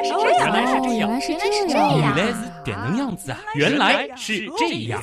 [0.00, 2.16] 来是这样，原来是这样，原来是这原样。
[2.16, 3.38] 来是点能样子啊！
[3.54, 5.00] 原来是这样。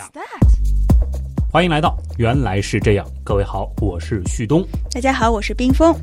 [1.52, 4.66] 欢迎来到《原来是这样》，各位好，我是旭东。
[4.92, 5.94] 大家好，我是冰峰。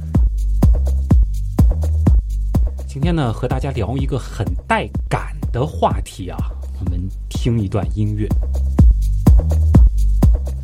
[2.87, 6.39] 今天呢，和大家聊一个很带感的话题啊，
[6.79, 8.29] 我们听一段音乐。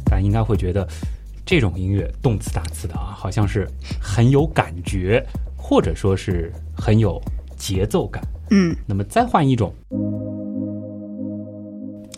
[0.04, 0.86] 大家应该会觉得，
[1.44, 3.68] 这种音乐动次打次的啊，好像是
[4.00, 5.24] 很有感觉，
[5.56, 7.20] 或者说是很有
[7.60, 8.20] 节奏感。
[8.50, 9.72] 嗯，那么再换一种，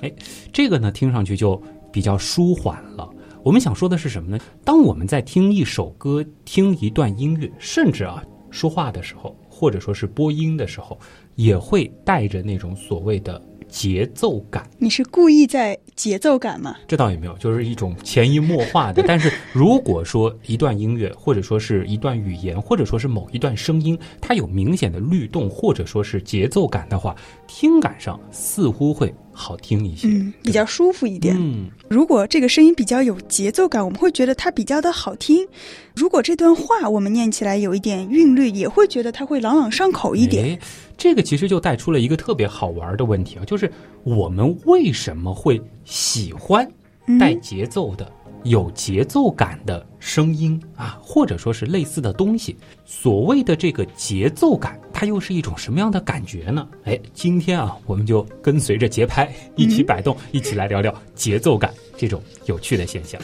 [0.01, 0.11] 哎，
[0.53, 1.61] 这个呢听上去就
[1.93, 3.07] 比较舒缓了。
[3.43, 4.39] 我们想说的是什么呢？
[4.65, 10.97] 当我们在听一首歌、听一段音乐，甚至啊说话的时候，或者说是播音的时候，
[11.35, 14.69] 也会带着那种所谓的节奏感。
[14.79, 16.77] 你是故意在节奏感吗？
[16.87, 19.03] 这倒也没有，就是一种潜移默化的。
[19.09, 30.09] 但是如果说一段音乐，或者说是一段语言，或者说是某一段声音，它有明显的律动，或者说是节奏感的话，听感上似乎会好听一些。
[30.09, 31.37] 嗯，比较舒服一点。
[31.39, 35.47] 嗯，如果这个声音比较有节奏感，我们会觉得它比较的好听。
[35.95, 40.45] 如果这段话我们念起来有一点韵律，也会觉得它会朗朗上口一点。
[40.45, 40.59] 哎，
[40.97, 43.71] 这个其实就带出了一个特别好玩的问题啊，就是
[44.05, 46.71] 我们为什么会喜欢
[47.07, 48.11] 嗯带节奏的、
[48.45, 52.57] 有节奏感的声音啊，或者说是类似的东西？
[52.85, 56.67] 所谓的这个节奏感，它又是一种什么样的感觉呢？
[56.85, 63.21] 哎，今天啊，我们就跟随着节拍一起摆动，一起来聊聊节奏感这种有趣的现象。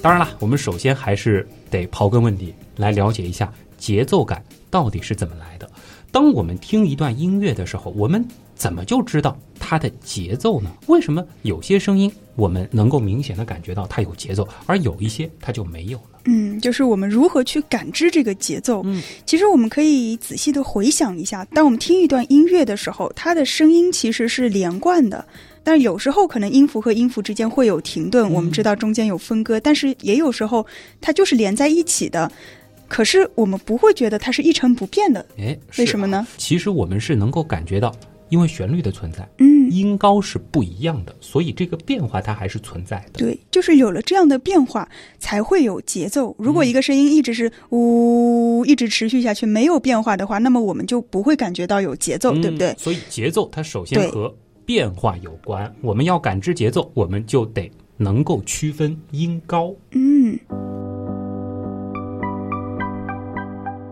[0.00, 5.68] 当然了，我们首先还是得刨根问底，来了解一下节奏感到底是怎么来的。
[6.10, 8.26] 当我们听一段音乐的时候，我们
[8.56, 10.70] 怎么就知道它的节奏呢？
[10.86, 16.18] 为什么有些声音我们能够明显的感觉到它有节奏，而有一些它就没有呢？
[16.24, 18.82] 嗯，就是我们如何去感知这个节奏。
[18.84, 25.24] 嗯，其实我们可以仔细的回想一下，当我们听一段音乐的时候，它的声音其实是连贯的。
[25.62, 30.64] 但是有时候可能音符和音符之间会有停顿，我们知道中间有分割，但是也有时候
[31.00, 32.30] 它就是连在一起的。
[32.88, 36.18] 可是我们不会觉得它是一成不变的，哎，为什么呢？
[36.18, 36.26] 呢？
[36.36, 37.92] 其实我们是能够感觉到，
[38.28, 43.18] 因为旋律的存在，嗯，音高是不一样的，所以这个变化它还是存在的。
[43.18, 44.88] 对，就是有了这样的变化，
[45.18, 46.34] 才会有节奏。
[46.38, 52.76] 如果一个声音一直是呜，一直持续下去没有变化的话，那么我们就不会感觉到有节奏，对不对嗯？
[52.78, 54.34] 所以节奏它首先和
[54.64, 55.72] 变化有关。
[55.80, 59.72] 我们要感知节奏，我们就得能够区分音高。
[59.92, 60.36] 嗯，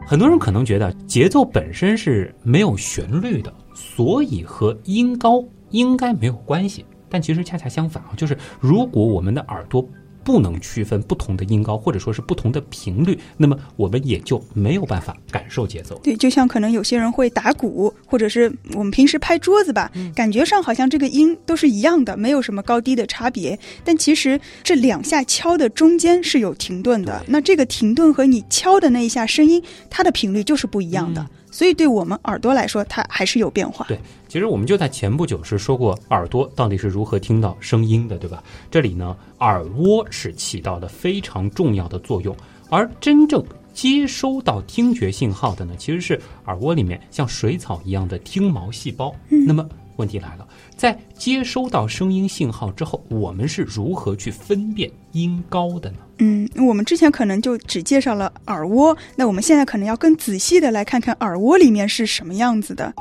[0.06, 6.85] 很多人可能觉得节奏本身是没有旋律的，所以和音高应该没有关系。
[7.11, 9.87] 但其实恰恰相反啊，就是如果我们的耳朵
[10.25, 16.01] 不能区分不同的音高，或者说是不同的频率，那么我们也就没有办法感受节奏。
[16.03, 23.56] 对，就像可能有些人会打鼓，或者是我们平时拍桌子吧，感觉上好像这个音都是一样的，没有什么高低的差别。
[23.85, 31.25] 但其实这两下敲的中间是有停顿的，那这个停顿和你敲的那一下声音，它的频率就是不一样的。
[31.54, 33.87] 所以对我们耳朵来说，它还是有变化。
[33.87, 38.42] 对，其实我们就在前不久是说过耳朵到底是如何听到声音的，对吧？
[38.72, 42.37] 这里呢，耳蜗是起到了非常重要的作用，
[42.69, 43.41] 而真正
[43.72, 49.14] 接收到听觉信号的呢，其实是耳蜗里面像水草一样的听毛细胞。
[49.28, 49.64] 那么
[49.94, 50.44] 问题来了，
[50.77, 55.97] 在接收到声音信号之后，我们是如何去分辨音高的呢？
[56.19, 62.93] 嗯，我们之前可能就只介绍了耳蜗，那我们现在可能要更仔细的来看看耳蜗里面是什么样子的。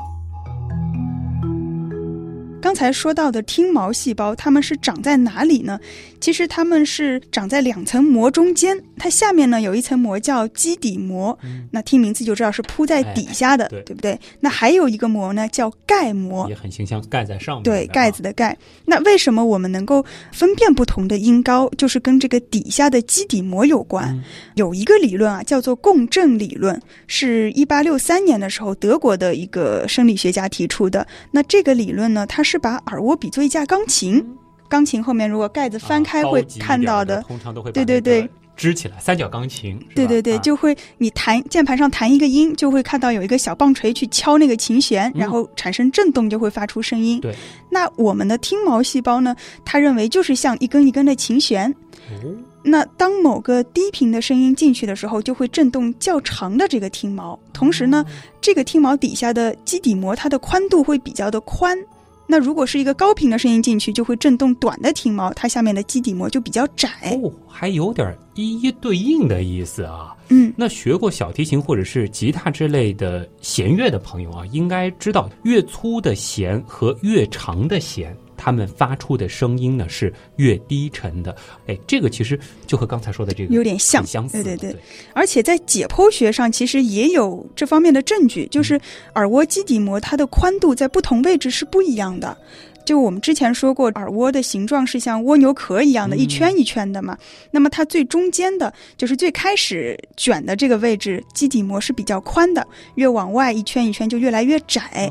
[2.60, 5.78] 刚才说到的听毛细胞，它们是长在哪里呢？
[6.18, 11.36] 其实它们是长在两层膜中间，它下面呢有一层膜叫基底膜，
[11.70, 14.18] 那听名字就知道是铺在底下的，对对不对？
[14.40, 18.56] 那还有一个膜呢叫盖膜，也很形象，盖在上面对，啊盖子的盖。
[18.84, 24.08] 那为什么我们能够分辨不同的音高，就是跟这个底下的基底膜有关。
[24.10, 24.24] 嗯
[24.54, 31.04] 有一个理论啊，叫做共振理论，是一八六三年的时候德国的一个生理学家提出的。
[31.32, 34.24] 那这个理论呢，它是把耳蜗比作一架钢琴，
[34.68, 39.78] 钢琴后面如果盖子翻开会看到的，点的，通常都会把对对对支起来，三角钢琴。
[39.94, 47.18] 对对对，啊就会你弹键盘上弹一个音，就会看到有一个小棒槌去敲那个琴弦，然后产生震动，就会发出声音。
[47.18, 47.34] 嗯对，
[47.70, 49.34] 那我们的听毛细胞呢，
[49.64, 51.70] 它认为就是像一根一根的琴弦。
[51.70, 52.34] 哦
[52.66, 57.38] 那当某个低频的声音进去的时候，就会震动较长的这个听毛。
[57.52, 58.02] 同时呢，
[58.40, 61.76] 这个听毛底下的基底膜它的宽度会比较的宽。
[62.26, 66.88] 那如果是一个高频的声音进去，就会震动短的听毛，它下面的基底膜就比较窄。
[67.22, 70.16] 哦，还有点一一对应的意思啊。
[70.30, 78.16] 嗯，那学过小提琴或者是吉他之类的弦乐的朋友啊，应该知道越粗的弦和越长的弦。
[78.36, 81.34] 他们发出的声音呢是越低沉的，
[81.66, 84.42] 哎，这个其实就和刚才说的这个有点像，相似。
[84.42, 84.80] 对对对，
[85.12, 88.80] 而且在解剖学上其实也有这方面的证据，就是
[89.14, 92.36] 耳蜗基底膜它的宽度在不同位置是不一样的。
[92.84, 97.16] 就我们之前说过，耳蜗的形状是像蜗牛壳一样的，一圈一圈的嘛。
[97.50, 102.66] 那么它最中间的，就是最开始卷的这个位置，基底膜是比较宽的，
[102.96, 105.10] 越往外一圈一圈就越来越窄。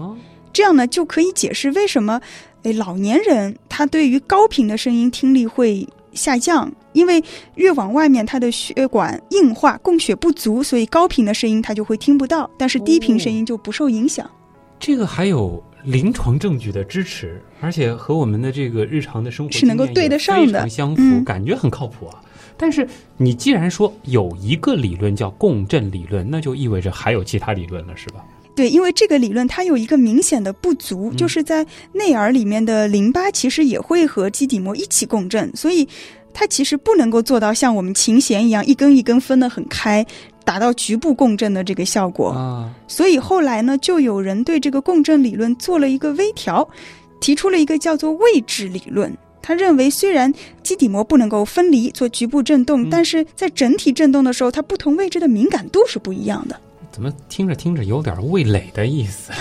[0.51, 2.21] 这样呢，就可以解释为什么。
[2.63, 7.23] 哎，老年人他对于高频的声音听力会下降，因为
[7.55, 14.29] 越往外面，他的血管硬化，供血不足，所以高频的声音他就会听不到，但是低频声音就不受影响。
[14.79, 22.21] 这个还有临床证据的支持，而且和我们的这个日常的生活是能够对得上的，相符，感觉很靠谱啊。
[22.55, 22.87] 但是
[23.17, 28.23] 你既然说有一个理论叫共振理论，那就意味着还有其他理论了，是吧？
[28.55, 35.87] 对，因为这个理论它有一个明显的不足，就是在内耳里面的淋巴其实也会和基底膜一起共振，所以
[36.33, 40.05] 它其实不能够做到像我们琴弦一样一根一根分得很开，
[40.45, 42.29] 达到局部共振的这个效果。
[42.29, 46.67] 啊，所以后来呢，就有人对这个共振理论做了一个微调，
[47.19, 49.11] 提出了一个叫做位置理论。
[49.41, 56.57] 他认为，虽然基底膜不能够分离做局部振动，但是在整体振动的时候，它不同位置的敏感度是不一样的。
[56.93, 59.31] 怎么听着听着有点味蕾的意思？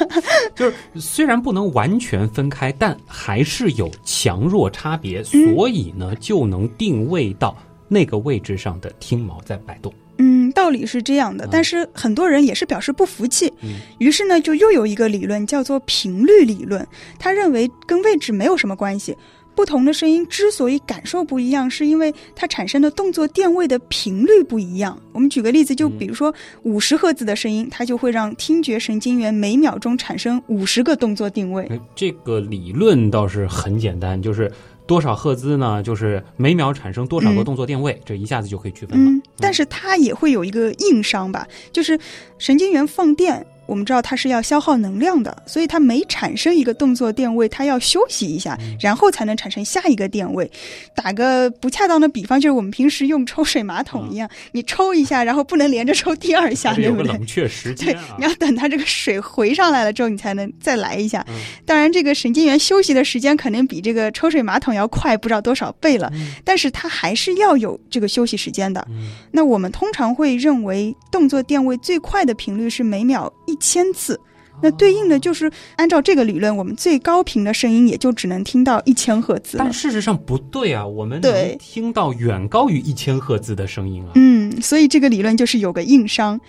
[0.54, 7.56] 就是虽然不能完全分开，但还是有强弱差别，所以呢就能定位到
[7.88, 9.90] 那个位置上的听毛在摆动。
[10.18, 13.50] 嗯，道理是这样的，但是很多人也是表示不服气，
[13.98, 16.86] 于是呢就又有一个理论叫做频率理论，
[17.18, 19.16] 他认为跟位置没有什么关系。
[19.58, 24.96] 不同的声音之所以感受不一样，是因为它产生的动作电位的频率不一样。
[25.10, 26.32] 我们举个例子，就比如说
[26.62, 31.68] 五十赫兹的声音，它就会让听觉神经元每秒钟产生五十个动作定位。
[31.96, 34.48] 这个理论倒是很简单，就是
[34.86, 35.82] 多少赫兹呢？
[35.82, 39.10] 就是每秒产生多少个动作电位，这一下子就可以区分了。
[39.10, 41.98] 嗯，但是它也会有一个硬伤吧，就是
[42.38, 43.44] 神经元放电。
[43.68, 50.50] 我们知道它是要消耗能量的，所以它每产生一个动作电位，它要休息一下，然后才能产生下一个电位。
[50.96, 57.12] 打个不恰当的比方，就是我们平时用抽水马桶一样，你抽一下，然后不能连着抽第二下，对不对？
[57.12, 57.88] 冷却时间。
[57.88, 61.22] 对，你要等它这个水回上来了之后，你才能再来一下。
[61.66, 66.10] 当然，这个神经元休息的时间肯定比这个抽水马桶要快不知道多少倍了，
[66.42, 68.82] 但是它还是要有这个休息时间的。
[69.30, 73.57] 那我们通常会认为，动作电位最快的频率是每秒一。
[73.58, 74.20] 千次，
[74.62, 79.56] 那对应的就是按照这个理论，我们最高频的声音也就只能听到一千赫兹。
[79.58, 84.10] 但事实上不对啊，我们能听到远高于一千赫兹的声音啊。
[84.14, 86.40] 嗯，所以这个理论就是有个硬伤。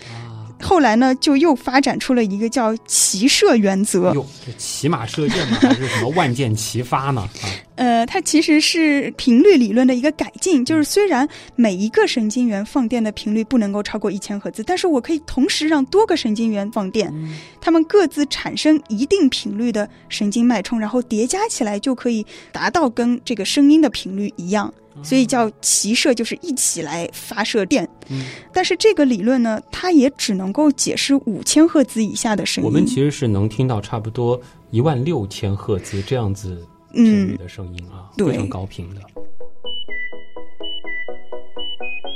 [0.61, 4.13] 后来呢，就又发展出了一个叫骑射原则。
[4.13, 5.57] 哟，这骑马射箭吗？
[5.61, 7.21] 还是什么万箭齐发呢？
[7.21, 10.63] 啊，呃，它其实是频率理论的一个改进。
[10.65, 17.13] 就是虽然每一个神经元放电的频率不能够超过一千赫兹，但是我可以同时让多个神经元放电，
[17.61, 24.73] 它们各自产生一定频率的神经脉冲，然后叠加起来就可以达到跟这个声音的频率一样。
[25.03, 27.87] 所以叫齐射，就是一起来发射电。
[28.09, 32.67] 嗯，但是这个理论呢，它也只能够解释五千赫兹以下的声音。
[32.67, 34.39] 我们其实是能听到差不多
[34.71, 39.01] 一万六千赫兹这样子频率的声音啊，非常高频的。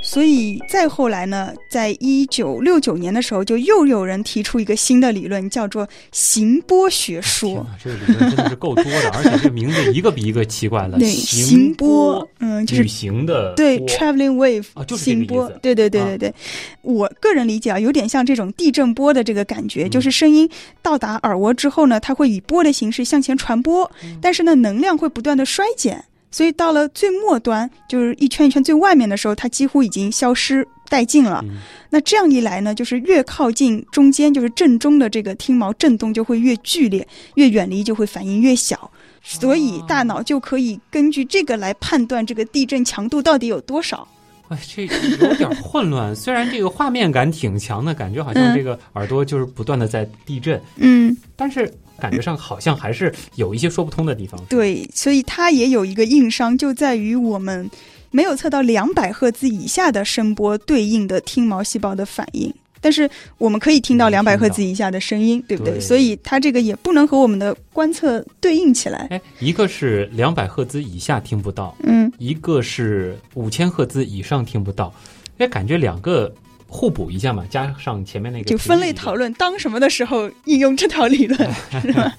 [0.04, 7.66] 所以再后来呢，在一九六九年的时候，就又有人提出一个新的理论，叫做行波学说。
[7.82, 11.00] 这个理论真的是够多的， 而且这名字一个比一个奇怪了。
[11.00, 15.50] 对，行波，嗯，就是旅行的对，traveling wave 啊，就是行波。
[15.62, 16.34] 对对对对对，
[16.82, 20.50] 我个人理解啊，有点像这种地震波的这个感觉，就是声音
[20.82, 23.90] 到达耳蜗之后呢，它会以波的形式向前传播，
[24.22, 26.04] 但是呢，能量会不断的衰减。
[26.34, 31.46] 所以到了最末端，就是一圈一圈最外面的时候，它几乎已经消失殆尽了。
[31.92, 38.90] 那这样一来呢，就是越靠近中间，就是正中的这个听毛震动就会越剧烈，越远离就会反应越小。
[39.22, 44.08] 所以大脑就可以根据这个来判断这个地震强度到底有多少。
[44.50, 46.14] 哎，这有点混乱。
[46.18, 50.60] 虽然这个画面感挺强的，感觉好像这个耳朵就是不断的在地震。
[50.78, 51.72] 嗯，但是。
[52.00, 54.40] 感觉上好像还是有一些说不通的地方。
[54.50, 57.70] 对，所以它也有一个硬伤，就在于我们
[58.12, 62.54] 没有测到两百赫兹以下的声波对应的听毛细胞的反应。
[62.82, 65.76] 但是我们可以听到两百赫兹以下的声音，对不对？
[65.76, 69.08] 对所以它这个也不能和我们的观测对应起来。
[69.10, 74.94] 哎，一个是两百赫兹以下听不到，嗯，一个是五千赫兹以上听不到，
[75.38, 76.30] 哎，感觉两个
[76.68, 81.40] 互补一下嘛，加上前面那个就分类讨论当什么的时候应用这套理论，
[81.82, 82.16] 是吧？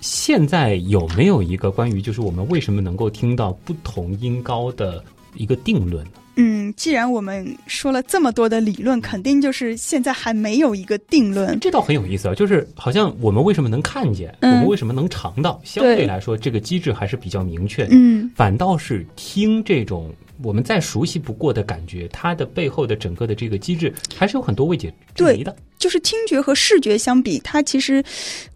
[0.00, 5.02] 现在有没有一个关于就是我们为什么能够听到不同音高的
[5.34, 6.10] 一个定论呢？
[6.36, 11.58] 嗯，既然我们说了这么多的理论，肯定就是现在还没有一个定论。
[11.60, 17.90] 这倒很有意思啊，就是好像我们为什么能看见，嗯我们为什么能尝到，相对来说这个机制还是比较明确的。
[17.92, 20.12] 嗯，反倒是听这种
[20.42, 25.54] 我们再熟悉不过的感觉，它的背后的整个的这个机制还是有很多未解之谜的。
[25.76, 28.02] 就是听觉和视觉相比，它其实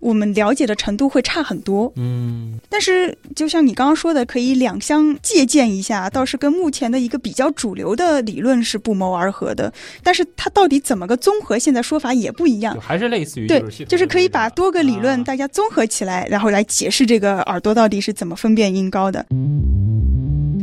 [0.00, 1.92] 我们了解的程度会差很多。
[1.96, 9.70] 嗯，但是，就像你刚刚说的，可以两相借鉴一下，倒是跟目前的一个比较主流的理论是不谋而合的。
[10.02, 12.74] 但是它到底怎么个综合，现在说法也不一样。
[12.80, 19.26] 还是类似于对就是可以把多个理论啊大家综合起来，然后来解释这个耳朵到底是怎么分辨音高的。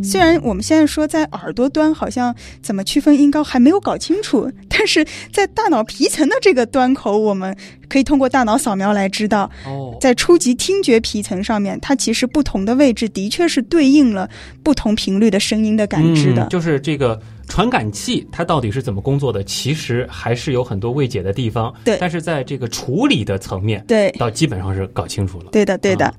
[0.05, 7.55] 虽然我们现在说在耳朵端好像怎么区分音高还没有搞清楚，但是在大脑皮层的这个端口，我们
[7.89, 14.29] 可以通过大脑扫描来知道，哦，在初级听觉皮层上面，它其实不同的位置的确是对应了
[14.63, 16.43] 不同频率的声音的感知的。
[16.43, 21.73] 嗯就是这个传感器它到底是怎么工作的，其实还是有很多未解的地方。
[21.83, 25.45] 对但是在这个处理的层面，对，到基本上是搞清楚了。
[25.51, 26.05] 对的，对的。
[26.05, 26.13] 啊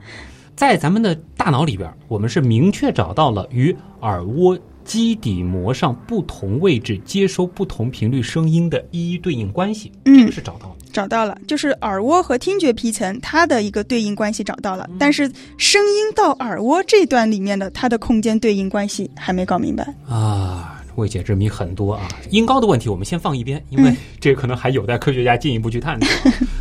[0.56, 10.76] 在咱们的大脑里边，我们是明确找到了与耳蜗基底膜上不同位置接收不同频率声音的一一对应关系，嗯这个是找到了。
[10.90, 19.86] 找到了，就是耳蜗和听觉皮层它的一个对应关系找到了，但是声音到耳蜗这段里面的它的空间对应关系还没搞明白。
[20.08, 22.08] 啊，未解之谜很多啊。
[22.30, 26.06] 音高的问题我们先放一边，因为嗯这个可能还有待科学家进一步去探讨。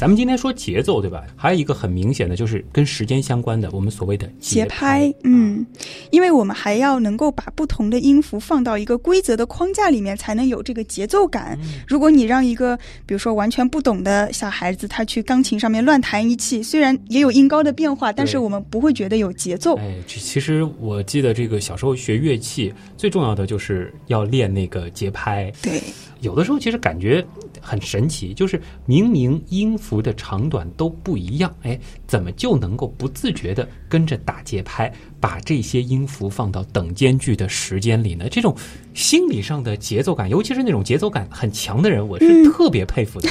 [0.00, 1.22] 咱们今天说节奏，对吧？
[1.36, 5.14] 还有一个很明显的就是跟时间相关的，我们所谓的节拍拍，。
[5.24, 5.66] 嗯，
[6.10, 11.58] 因为我们还要能够把不同的音符放到一个规则的框架里面，才能有这个节奏感。
[11.86, 19.76] 如果你让一个比如说完全不懂的小孩子，他去钢琴上面乱弹一气，虽然也有音高的变化，但是我们不会觉得有节奏。
[19.76, 25.52] 哎，其其实我记得这个小时候学乐器，最重要的就是要练那个节拍。
[25.60, 25.78] 对，
[26.20, 27.24] 有的时候其实感觉
[27.60, 38.28] 很神奇，就是明明音符的长短都不一样，哎，怎么就能够不自觉的跟着打节拍，把这些音符放到等间距的时间里呢？
[38.30, 38.54] 这种
[38.94, 43.28] 心理上的节奏感，尤其是那种节奏感很强的人，我是嗯特别佩服的。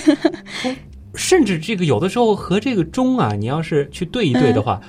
[1.15, 4.79] 甚至这个有的时候和这个钟啊，你要是去对一对的话，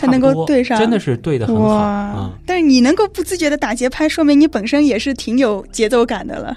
[0.00, 1.76] 它能够对上真的是对的很好哇！
[1.80, 6.56] 啊、但是你能够不自觉的打节拍，说明你本身也是挺有节奏感的了。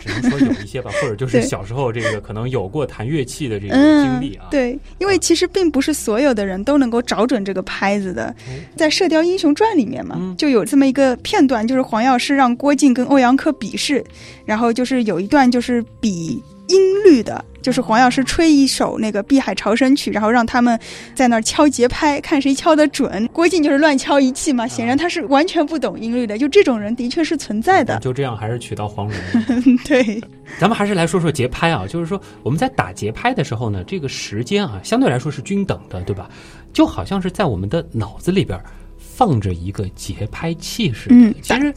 [0.00, 8.34] 只能说有一些吧， 或者就是小时候这个可能有过弹乐器的这个嗯经历啊。，对，因为其实并不是所有的人都能够找准这个拍子的。
[8.76, 14.04] 在《射雕英雄传》里面嘛，嗯就有这么一个片段，就是黄药师让郭靖跟欧阳克比试，
[14.44, 20.78] 然后就是有一段就是比音律的，就是黄药师吹一首那个《碧海潮生曲》，然后让他们
[21.14, 23.28] 在那儿敲节拍，看谁敲得准。
[23.32, 26.38] 郭靖就是乱敲一气嘛，显然他是完全不懂音律的。
[26.38, 27.98] 就这种人的确是存在的。
[27.98, 29.16] 就这样还是娶到黄蓉。
[29.84, 30.20] 对，
[30.58, 36.30] 咱们还是来说说节拍啊，就是说我们在打节拍的时候呢，这个时间啊相对来说是均等的，对吧？
[36.72, 38.58] 就好像是在我们的脑子里边
[38.98, 41.14] 放着一个节拍器似的。
[41.14, 41.72] 嗯，其实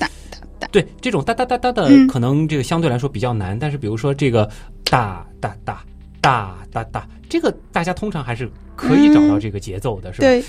[0.71, 3.57] 对这种哒哒哒哒的，嗯可能这个相对来说比较难。
[3.57, 4.49] 但是比如说这个
[4.83, 5.83] 哒哒哒
[6.21, 10.27] 哒哒哒，这个大家通常还是可以找到这个节奏的，是吧？
[10.27, 10.43] 对，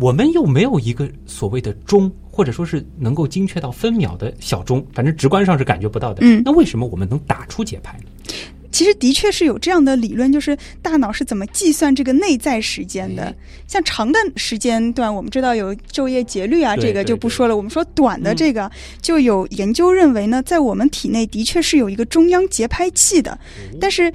[0.00, 6.20] 我们又没有一个所谓的钟，或者说是能够精确到分秒的小钟，反正直观上是感觉不到的。
[6.22, 8.04] 嗯那为什么我们能打出节拍呢？
[8.74, 13.34] 其实的确是有这样的理论，就是大脑是怎么计算这个内在时间的哎。
[13.68, 17.56] 像长的时间段，我们知道有昼夜节律啊，这个就不说了。
[17.56, 18.68] 我们说短的嗯这个，
[19.00, 23.38] 就有研究认为呢，在我们体内的确是有一个中央节拍器的，
[23.80, 24.12] 但是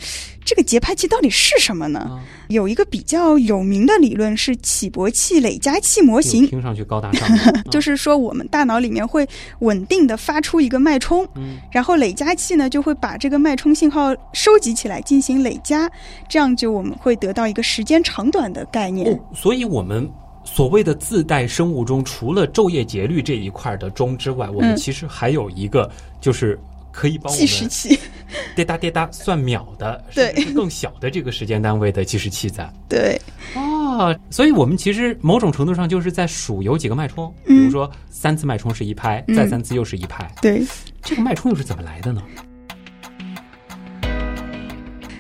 [0.50, 2.00] 这个节拍器到底是什么呢？
[2.00, 6.48] 啊，有一个比较有名的理论是起搏器累加器模型。
[6.48, 9.28] 听上去高大上， 啊就是说，我们大脑里面会
[9.60, 15.88] 稳定的发出一个脉冲，嗯然后累加器呢就会把这个脉冲信号收集起来进行累加，
[16.28, 19.14] 这样就我们会得到一个时间长短的概念。
[19.14, 20.10] 哦，所以我们。
[20.46, 25.88] 所谓的自带生物钟，除了昼夜节律这一块的钟之外，我们嗯其实还有一个，
[26.20, 26.58] 就是
[27.00, 27.98] 可以帮我计时器，
[28.58, 32.70] 滴答滴答算秒的，对更小的这个时间单位的计时器在。
[32.90, 33.18] 对，
[33.56, 40.62] 哦，所以我们其实某种程度上就是在数有几个脉冲，比嗯如说三次脉冲是一拍，嗯再三次又是一拍，对，
[41.02, 42.22] 这个脉冲又是怎么来的呢？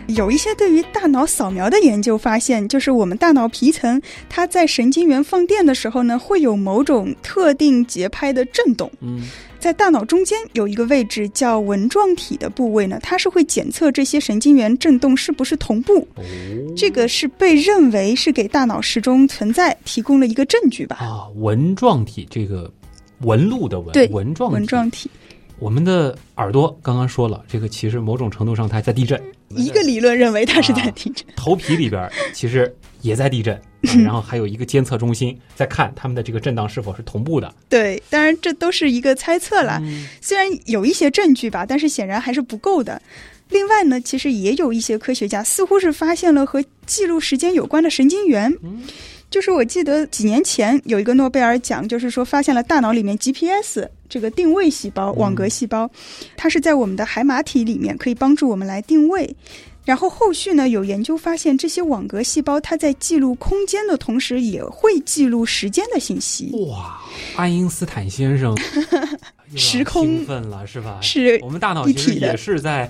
[0.07, 8.91] 有一些对于大脑扫描的研究发现，就是我们大脑皮层它在神经元放电的时候呢，会有某种特定节拍的震动。
[9.01, 9.21] 嗯，
[9.59, 16.07] 在大脑中间有一个位置叫纹状体的部位呢，它是会检测这些神经元振动是不是同步。
[16.15, 16.23] 哦，
[16.77, 20.95] 这个是被认为是给大脑时钟存在提供了一个证据吧？
[20.97, 22.71] 啊，纹状体这个
[23.21, 25.11] 纹路的纹，对纹状体纹状体，
[25.59, 29.21] 我们的耳朵刚刚说了，这个其实某种程度上它还在地震。
[29.49, 31.25] 一个理论认为它是在啊地震。
[31.35, 37.53] 头皮里边儿其实也在地震，啊然后还有一个监测中心在看他们的这个震荡是否是同步的。
[37.69, 39.79] 对，当然这都是一个猜测啦。
[39.81, 43.01] 嗯虽然有一些证据吧，但是显然还是不够的。
[43.49, 48.53] 另外呢，其实也有一些科学家似乎是发现了和记录时间有关的神经元。
[48.63, 48.83] 嗯
[49.29, 55.87] 就是我记得几年前有一个诺贝尔奖，就是说发现了大脑里面 GPS 这个定位细胞、网格细胞，
[56.35, 59.35] 它是在我们的海马体里面，可以帮助我们来定位。
[59.89, 66.51] 然后后续呢，有研究发现，这些网格细胞它在记录空间的同时，也会记录时间的信息。
[66.67, 67.01] 哇，
[67.35, 68.55] 爱因斯坦先生
[69.57, 70.99] 时空兴奋了是吧？
[71.01, 72.87] 是我们大脑其实也是在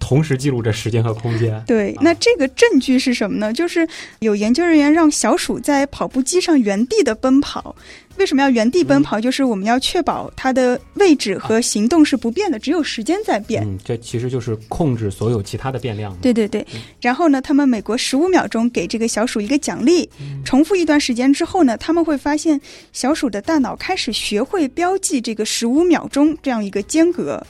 [0.00, 1.62] 同时记录着时间和空间。
[1.68, 3.52] 对，啊那这个证据是什么呢？
[3.52, 3.86] 就是
[4.18, 7.76] 有研究人员让小鼠在跑步机上原地的奔跑。
[8.20, 9.18] 为什么要原地奔跑？
[9.18, 13.64] 就是我们要确保它的位置和行动是不变的，只有时间在变。
[13.64, 16.14] 嗯，这其实就是控制所有其他的变量。
[16.20, 16.64] 对对对，
[17.00, 22.60] 然后呢，他们每隔十五秒钟给这个小鼠一个奖励，嗯重复一段时间之后呢，他们会发现
[22.92, 27.42] 小鼠的大脑开始学会标记这个十五秒钟这样一个间隔。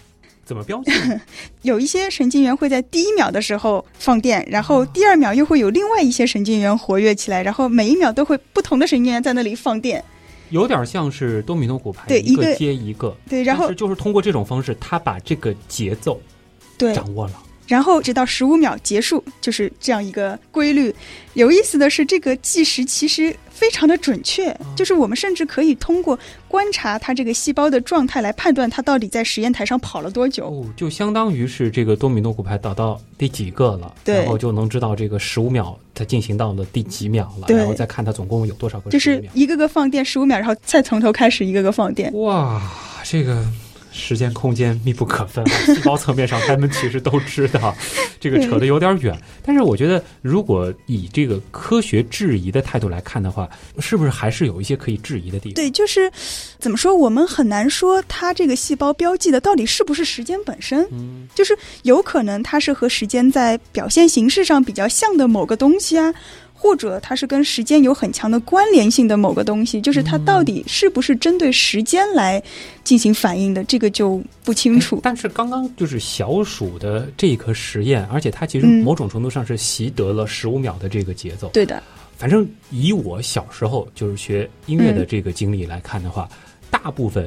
[0.45, 0.93] 怎么标记？
[1.63, 10.05] 有一些神经元会在第一秒的时候放电，然后第二秒又会有另外一些神经元活跃起来，然后每一秒都会不同的神经元在那里放电。
[10.51, 13.17] 有点像是多米诺骨牌，对一个接一个。
[13.29, 16.21] 对，然后就是通过这种方式，他把这个节奏
[16.77, 17.43] 对，掌握了。
[17.67, 20.93] 然后直到十五秒结束，就是这样一个规律。
[21.35, 30.47] 有意思的是，这个计时其实非常的准确，就是我们甚至可以通过观察它这个细胞的状态来判断它到底在实验台上跑了多久。
[30.47, 39.23] 哦，就相当于是这个多米诺骨牌倒到第几个了，然后就能知道这个十五秒它进行到了第几秒了，然后再看它总共有多少个15就是。
[39.35, 42.11] 一个个放电十五秒，然后再从头开始一个个放电。
[42.15, 42.63] 哇，
[43.05, 43.47] 这个
[44.01, 47.77] 时间空间密不可分，啊 细胞层面上他们其实都知道，
[48.19, 49.17] 这个扯得有点远。
[49.45, 55.55] 但是我觉得，如果以这个科学质疑的态度来看的话，是不是还是有一些可以质疑的地方？
[55.55, 56.11] 对，就是
[56.59, 60.87] 怎么说，我们很难说它这个细胞标记的到底是不是时间本身。
[60.91, 66.13] 嗯，就是有可能它是和时间在表现形式上比较像的某个东西啊，
[66.63, 72.43] 或者它是跟时间有很强的关联性的某个东西，就是它到底是不是针对时间来
[72.85, 75.01] 进行反应的，这个就不清楚哎。
[75.03, 81.49] 但是刚刚就是小鼠的这一颗实验，而且它其实嗯某种程度上是习得了十五秒的这个节奏。
[81.49, 81.83] 对的，
[82.19, 86.29] 反正以我小时候就是学音乐嗯的这个经历来看的话，
[86.71, 87.27] 大部分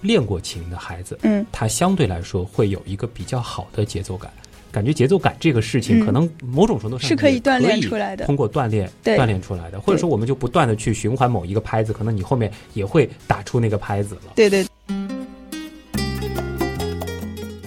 [0.00, 4.28] 练过琴的孩子，嗯，他相对来说会有一个比较好的节奏感。
[4.72, 6.06] 感觉节奏感这个事情，嗯。
[6.06, 8.26] 可能某种程度上是可以锻炼出来的。
[8.26, 9.16] 通过锻炼对。
[9.18, 14.32] 锻炼出来的，或者说我们就不断的去循环某一个拍子，可能你后面也会打出那个拍子了。
[14.34, 14.64] 对对，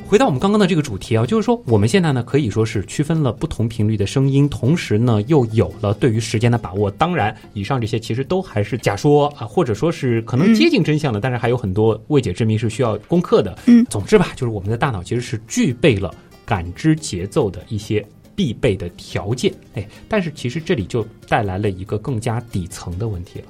[0.08, 6.90] 回到我们刚刚的这个主题啊，就是说我们现在呢可以说是区分了不同频率的声音，同时呢又有了对于时间的把握。
[6.92, 13.58] 当然，以上这些其实都还是假说啊，或者说是可能接近真相的，但是还有很多未解之谜是需要攻克的。
[13.66, 13.84] 嗯。
[13.90, 16.14] 总之吧，就是我们的大脑其实是具备了
[16.46, 19.54] 感知节奏的一些必备的条件。
[19.76, 23.46] 哎，但是其实这里就带来了一个更加底层的问题了。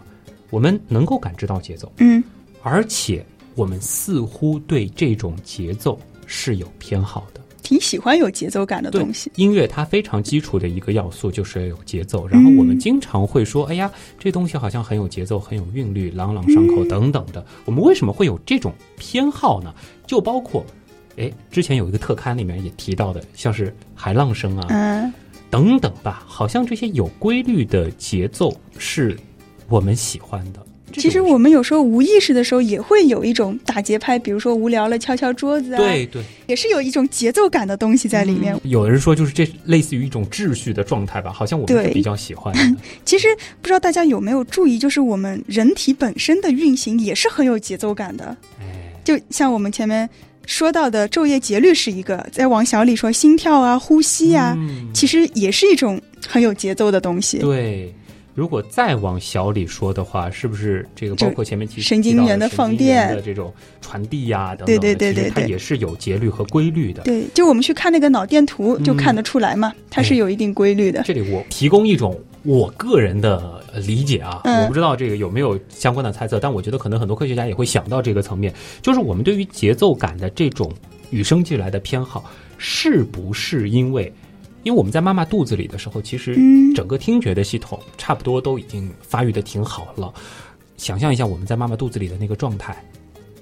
[0.50, 2.24] 我们能够感知到节奏，嗯，
[2.62, 3.26] 而且
[3.56, 7.42] 我们似乎对这种节奏是有偏好的。
[7.64, 9.32] 挺喜欢有节奏感的东西。
[9.36, 17.44] 音乐它非常基础的一个要素就是要有节奏，然后我们经常会说，哎呀，这东西好像很有节奏，很有韵律，朗朗上口等等的。
[17.64, 19.74] 我们为什么会有这种偏好呢？
[20.06, 20.64] 就包括，
[21.18, 25.14] 哎，之前有一个特刊里面也提到的，像是海浪声啊，嗯，
[25.50, 29.18] 等等吧，好像这些有规律的节奏是
[29.70, 30.60] 我们喜欢的。
[30.96, 38.56] 其实我们有时候无意识的时候也会有一种打节拍，比如说无聊了敲敲桌子啊，对对也是有一种节奏感的东西在里面。
[38.64, 42.82] 有人说，就是这类似于一种秩序的状态吧，好像我们是比较喜欢的。
[43.04, 43.28] 其实
[43.60, 48.26] 不知道大家有没有注意，就是我们人体本身的运行也是很有节奏感的。
[48.60, 50.08] 哎，就像我们前面
[50.46, 57.40] 说到的昼夜节律是一个，再往小里说心跳啊、呼吸啊，嗯其实也是一种很有节奏的东西。
[57.40, 57.94] 对，
[58.36, 67.04] 如果再往小里说的话，是不是这个包括前面提神经元的放电的这种传递呀等等，对对对对，它也是有节律和规律的。
[67.04, 71.04] 对，就我们去看那个脑电图，就看得出来嘛，它是有一定规律的。
[71.04, 80.72] 这里我提供一种我个人的理解啊，我不知道这个有没有相关的猜测，但我觉得可能很多科学家也会想到这个层面，就是我们对于节奏感的这种
[81.12, 82.26] 与生俱来的偏好，
[82.58, 84.12] 是不是因为？
[84.64, 86.36] 因为我们在妈妈肚子里的时候，其实
[86.74, 90.14] 整个听觉的系统差不多都已经发育的挺好了。
[90.78, 92.84] 想象一下我们在妈妈肚子里的那个状态，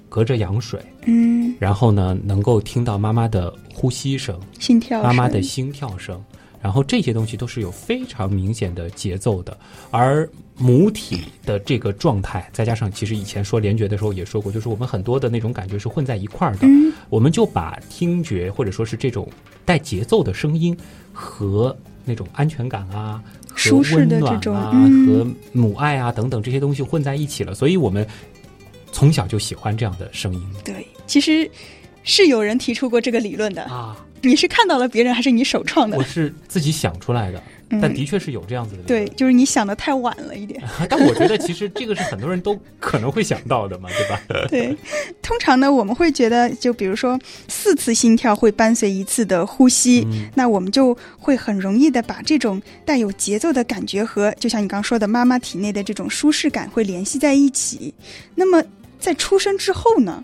[0.08, 6.22] 隔着羊水，嗯，然后呢，能够听到妈妈的呼吸声、心跳、妈妈的心跳声。
[6.62, 9.58] 然后这些东西都是有非常明显的节奏的，
[9.90, 16.66] 而母体的这个状态，再加上其实以前说联觉的时候也说过，就是我们很多的那种感觉是混在一块儿的，
[17.10, 19.28] 我们就把听觉或者说是这种
[19.64, 20.76] 带节奏的声音
[21.12, 23.22] 和那种安全感啊、
[23.56, 24.70] 舒适的这种啊、
[25.06, 28.06] 和母爱啊等等这些东西混在一起了，所以我们
[28.92, 30.42] 从小就喜欢这样的声音。
[30.64, 31.50] 对，其实
[32.02, 33.96] 是有人提出过这个理论的啊。
[34.24, 35.96] 你是看到了别人，还是你首创的？
[35.96, 37.42] 我是自己想出来的，
[37.80, 38.82] 但的确是有这样子的。
[38.84, 40.62] 对，就是你想的太晚了一点。
[40.88, 44.20] 但我觉得其实这个是很多人都可能会想到的嘛，对吧？
[44.48, 44.76] 对，
[45.20, 57.92] 通常呢，我们会觉得，就比如说四次心跳会伴随一次的呼吸，那我们就会很容易的把这种带有节奏的感觉和，就像你刚刚说的，妈妈体内的这种舒适感会联系在一起。
[58.36, 58.62] 那么
[59.00, 60.22] 在出生之后呢？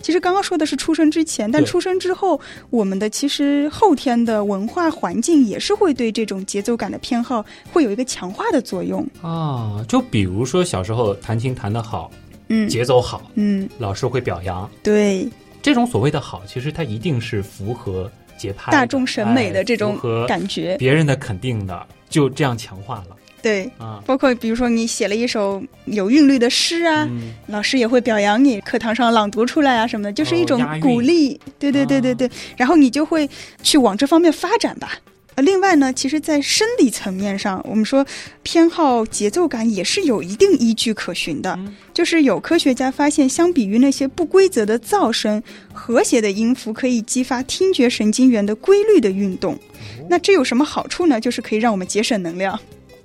[0.00, 9.84] 其实刚刚说的是出生之前，但出生之后，我们的其实后天的文化环境也是会对这种节奏感的偏好会有一个强化的作用啊。
[9.88, 12.10] 就比如说小时候弹琴弹得好，
[12.48, 14.70] 嗯，节奏好，嗯，老师会表扬。
[14.82, 15.28] 对，
[15.60, 23.16] 这种所谓的好，其实它一定是符合节拍、大众审美的这种感觉，别人的肯定的，就这样强化了。
[23.40, 27.08] 对，啊，包括比如说你写了一首有韵律的诗啊，
[27.46, 31.38] 老师也会表扬你，课堂上朗读出来啊什么的，就是一种鼓励。
[31.58, 33.28] 对对对对对，然后你就会
[33.62, 34.92] 去往这方面发展吧。
[35.36, 38.04] 呃，另外呢，其实，在生理层面上，我们说
[38.42, 41.56] 偏好节奏感也是有一定依据可循的。
[41.94, 45.40] 就是有科学家发现，相比于那些不规则的噪声，
[45.72, 49.56] 和谐的音符可以激发听觉神经元的规律的运动。
[50.10, 51.20] 那这有什么好处呢？
[51.20, 52.58] 就是可以让我们节省能量。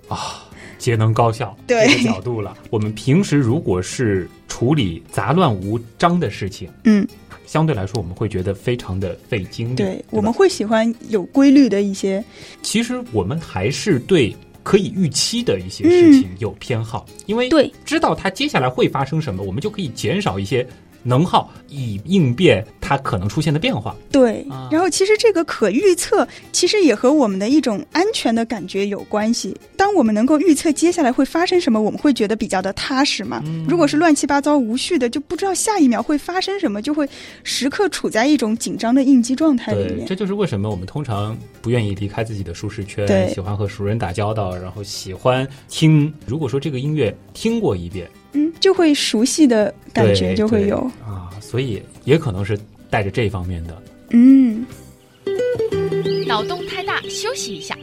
[0.08, 0.44] 啊，
[0.78, 2.56] 节能高效这个角度了。
[2.70, 7.08] 我们平时如果是处理杂乱无章的事情，嗯，
[7.46, 9.76] 相对来说我们会觉得非常的费精力。
[9.76, 12.24] 对，我们会喜欢有规律的一些。
[12.62, 20.68] 其实我们还是对可以预期的一些事情有偏好，因为对知道它接下来会发生什么，我们就可以减少一些。
[21.04, 23.96] 能耗以应变它可能出现的变化。
[24.12, 29.56] 对，然后其实这个可预测，其实也和我们的一种安全的感觉有关系。
[29.76, 33.44] 当我们能够预测接下来会发生什么，我们会觉得比较的踏实嘛。
[33.68, 37.08] 如果是乱七八糟无序的，就不知道下一秒会发生什么，就会
[37.44, 40.06] 时刻处在一种紧张的应激状态里面。
[40.06, 46.14] 这就是为什么我们通常不愿意离开自己的舒适圈，喜欢和熟人打交道，然后喜欢听。
[46.26, 48.10] 如果说这个音乐听过一遍。
[48.34, 53.84] 嗯，就会熟悉的感觉就会有啊，所以也可能是带着这方面的。
[54.12, 54.66] 嗯，
[56.28, 57.78] 脑洞太大，休息一下。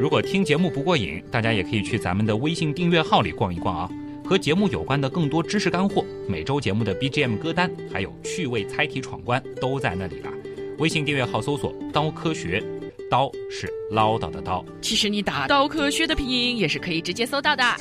[0.00, 3.90] 如果听节目不过瘾，大家也可以去咱们的微信订阅号里逛一逛啊，
[4.24, 10.30] 和节目有关的更多知识干货、每周节目的 BGM 歌单，还有趣味猜题闯关都在那里了。
[10.78, 12.62] 微信订阅号搜索“刀科学”，
[13.10, 14.64] 刀是唠叨的刀。
[14.80, 17.64] 其实你打“刀科学”的拼音也是可以直接搜到的。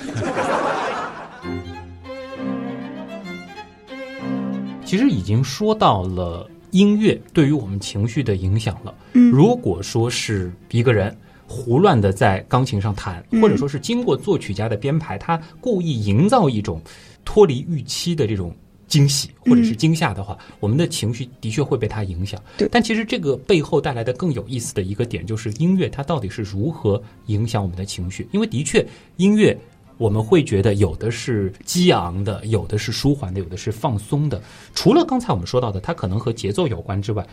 [4.84, 8.96] 其实已经说到了音乐对于我们情绪的影响了。
[9.14, 11.14] 嗯，如果说是一个人
[11.46, 16.82] 胡乱的在钢琴上弹，或者说是经过作曲家的编排，他故意营造一种
[17.26, 18.56] 脱离预期的这种
[18.88, 22.42] 惊喜或者是惊吓的话，我们的情绪的确会被它影响。
[22.58, 28.28] 对，但其实这个背后带来的更有意思的一个点，就是音乐它到底是如何影响我们的情绪？
[28.32, 28.86] 因为的确
[29.18, 29.58] 音乐。
[30.00, 34.40] 我们会觉得有的是激昂的，有的是舒缓的，有的是放松的。
[34.76, 37.26] 除了刚才我们说到的，它可能和节奏有关之外，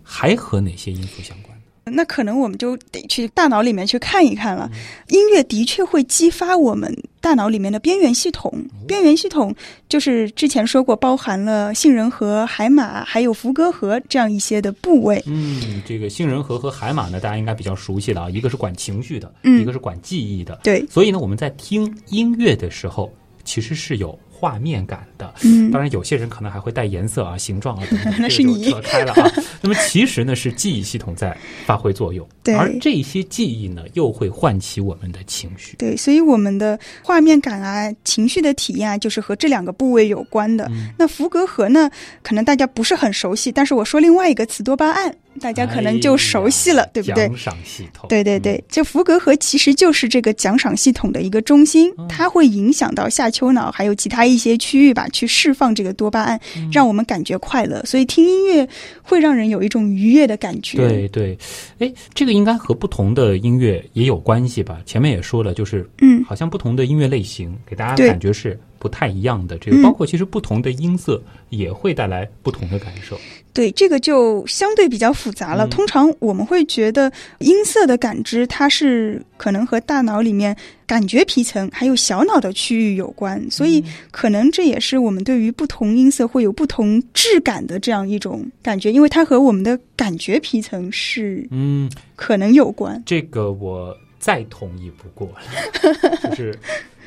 [0.00, 1.53] 还和哪些因素相关？
[1.84, 4.70] 那可能我们就得去大脑里面去看一看了。
[5.08, 8.52] 音乐的确会激发我们大脑里面的边缘系统，
[8.86, 9.54] 边缘系统
[9.88, 15.22] 就是之前说过，包含了杏仁核、海马还有伏隔核这样一些的部位。
[15.26, 20.58] 嗯，这个杏仁核和海马呢，大家应该比较熟悉了啊，一个是管情绪的，一个是管记忆的。
[20.62, 23.12] 对，所以呢，我们在听音乐的时候，
[23.44, 25.32] 其实是有画面感的。
[25.42, 29.30] 嗯当然，有些人可能还会带颜色啊、 形状啊等等，那是你这就扯开了啊。
[29.60, 35.76] 那么其实呢，是记忆系统在发挥作用， 对而这些记忆呢，又会唤起我们的情绪。
[35.76, 40.66] 对，所以我们的画面感啊、情绪的体验啊，就是和这两个部位有关的。
[40.70, 41.90] 嗯那福格核呢，
[42.22, 47.28] 可能大家不是很熟悉，但是我说另外一个词多巴胺，大家可能就熟悉了，哎对不对？
[47.28, 57.82] 奖赏系统，对对对，这福格核其实就是这个奖赏系统的一个中心，嗯它会影响到下丘脑还有其他一些区域吧，去释放这个多巴胺，嗯让我们感觉快乐。
[57.84, 58.68] 所以听音乐
[59.02, 60.78] 会让人有一种愉悦的感觉。
[60.78, 61.38] 对对，
[61.78, 64.80] 哎，这个应该和不同的音乐也有关系吧？
[64.86, 69.58] 前面也说了，就是嗯，好像不同的音乐类型给大家对感觉是不太一样的。
[69.58, 71.20] 这个嗯包括其实不同的音色
[71.50, 73.18] 也会带来不同的感受。
[73.54, 75.64] 对，这个就相对比较复杂了。
[75.64, 80.54] 嗯通常我们会觉得音色的感知，它是可能和大脑里面
[80.86, 93.00] 感觉皮层还有小脑的区域有关，所以可能这也是我们对于不同音色会有不同质感的这样一种感觉，因为它和我们的感觉皮层是嗯，可能有关。
[93.06, 96.58] 这个我再同意不过了，就是。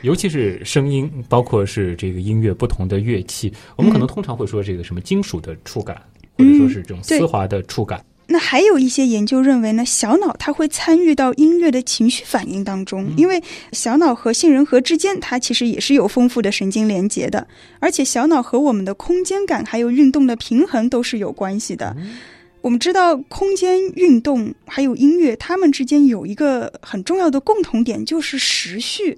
[0.04, 6.00] 尤其是声音，包括是这个音乐不同的乐器，我们可能通常会说这个什么金属的触感，
[6.38, 8.04] 或者说是这种对丝滑的触感。
[8.30, 17.48] 那还有一些研究认为呢，小脑它会参与到音乐的情绪反应当中，因为小脑和杏仁核之间它其实也是有丰富的神经连接的，
[17.80, 21.96] 而且小脑和我们的空间感还有运动的平衡都是有关系的。
[22.62, 29.18] 我们知道，空间、运动还有音乐，它们之间有一个很重要的共同点，就是时序。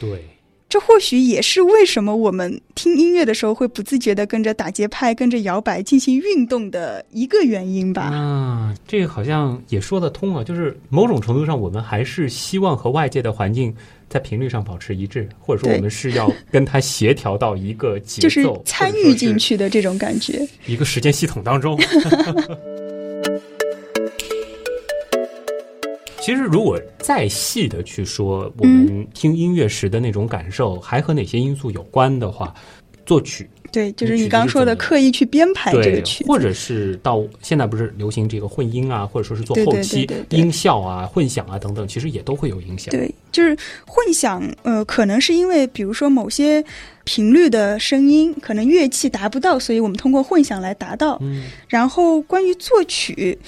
[0.00, 0.24] 对，
[0.68, 8.02] 这或许也是为什么我们听音乐的时候会不自觉的跟着打节拍、跟着摇摆进行运动的一个原因吧。
[8.02, 13.74] 啊，这个好像也说得通啊，就是某种程度上，我们还是希望和外界的环境
[14.10, 20.46] 在频率上保持一致，或者说我们是要跟它协调到一个节奏，就是参与进去的这种感觉。
[20.66, 21.78] 一个时间系统当中。
[26.20, 32.52] 其实，如果再细的去说，我们听音乐时的那种感受，还和哪些因素有关的话，
[33.06, 42.90] 作曲对，就是你刚刚说的刻意去编排这个曲，子，或者是到现在不是流行这个混音啊，或者说是做后期音效啊、混响啊等等，其实也都会有影响。
[42.90, 46.64] 对，就是混响，呃，可能是因为比如说某些
[47.04, 51.16] 频率的声音，可能乐器达不到，所以我们通过混响来达到。
[51.20, 53.38] 嗯然后关于作曲。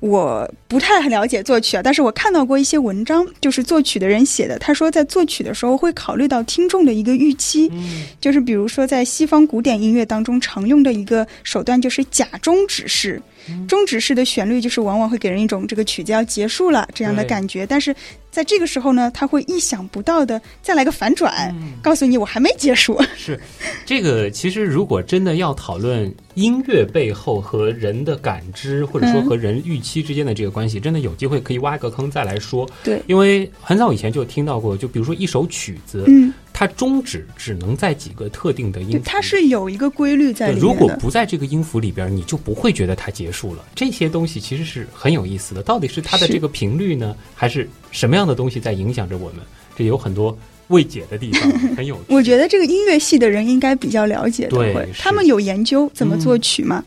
[0.00, 4.56] 我不太很了解作曲啊，但是我看到过一些文章，就是作曲的人写的。
[4.58, 13.20] 他说，在作曲的时候会考虑到听众的一个预期，嗯就是比如说在西方古典音乐当中常用的一个手段就是假中指式，
[13.66, 17.94] 中指式的旋律就是往往会给人一种这个曲子要结束了这样的感觉，但是
[18.30, 23.00] 在这个时候呢，他会意想不到的再来个反转，嗯告诉你我还没结束。
[23.16, 23.38] 是
[23.84, 24.30] 这个。
[24.30, 32.68] 其实，如果真的要讨论音乐背后和人的感知，或者说嗯和人预期之间的这个关系，真的有机会可以挖个坑再来说。
[32.84, 40.66] 对，因为很早以前就听到过，就比如说一首曲子，嗯，它终止只能在几个特定的音，符，它是有一个规律在里，面的。
[40.66, 43.64] 如果不在这个音符里边，你就不会觉得它结束了。
[43.76, 49.36] 这些东西其实是很有意思的，到底是它的这个频率呢，还是什么样的东西在影响着我们？
[49.76, 52.02] 这有很多未解的地方，很有趣。
[52.12, 56.84] 我觉得这个音乐系的人应该比较了解的，对他们有研究怎么作曲吗。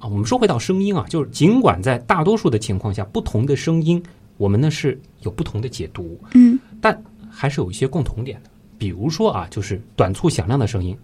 [0.00, 4.02] 啊，我们说回到声音啊，就是尽管在大多数的情况下，不同的声音
[4.36, 8.50] 我们呢是有不同的解读，嗯但还是有一些共同点的。
[8.76, 10.94] 比如说啊，就是短促响亮的声音，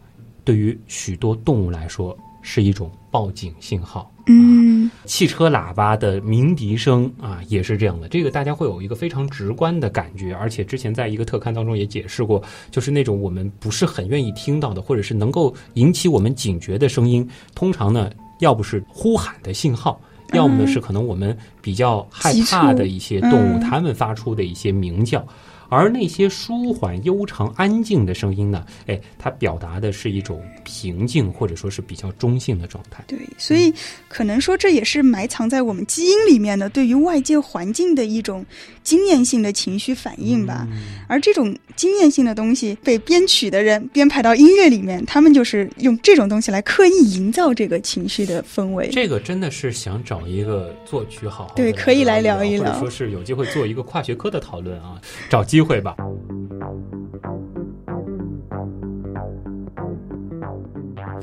[0.44, 4.12] 对于许多动物来说是一种报警信号。
[4.26, 8.08] 嗯汽车喇叭的鸣笛声啊，也是这样的。
[8.08, 19.98] 这个大家会有一个非常直观的感觉，而且之前在一个特刊当中也解释过，就是那种我们不是很愿意听到的，或者是能够引起我们警觉的声音，通常呢，要不是呼喊的信号。
[20.32, 25.26] 要么呢是可能我们比较害怕的一些动物，嗯它们发出的一些鸣叫，
[25.70, 33.02] 而那些舒缓、悠长、安静的声音呢，哎，它表达的是一种平静或者说是比较中性的状态。
[33.06, 33.72] 对，所以
[34.08, 38.44] 可能说这也是埋藏在我们基因里面的对于外界环境的一种
[38.82, 40.66] 经验性的情绪反应吧。
[41.06, 48.88] 而这种经验性的东西被编曲的人编排到音乐里面，他们就是用这种东西来刻意营造这个情绪的氛围。
[48.88, 55.96] 这个真的是想找一个作曲好好对可以来聊一聊或者说是有机会做一个跨学科的讨论啊，找机会吧。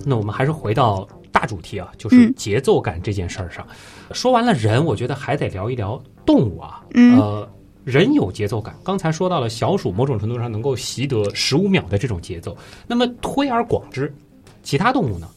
[0.05, 3.65] 那我们还是回到大主题啊，就是嗯节奏感这件事儿上。
[4.13, 6.85] 说完了人，我觉得还得聊一聊动物啊。
[6.93, 7.49] 嗯呃，
[7.83, 12.55] 人有节奏感，刚才说到了小鼠某种程度上能够习得十五秒的这种节奏。
[12.87, 14.13] 那么推而广之，
[14.63, 15.27] 其他动物呢？